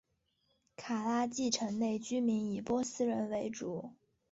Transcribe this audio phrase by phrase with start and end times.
[0.77, 3.91] 卡拉季城内居民以波斯人为主。